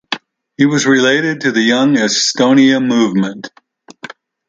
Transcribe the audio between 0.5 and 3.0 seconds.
He was related to Young Estonia